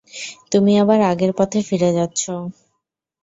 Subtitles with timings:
[0.51, 2.33] তুমি আবার আগের পথে ফিরে যাচ্ছো।